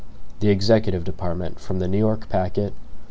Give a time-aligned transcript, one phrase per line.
[0.39, 2.73] 67 The Executive Department From the New York Packet.